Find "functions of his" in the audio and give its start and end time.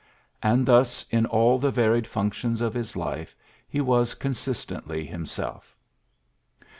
2.07-2.95